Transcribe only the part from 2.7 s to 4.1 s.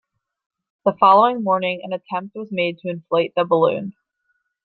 to inflate the balloon.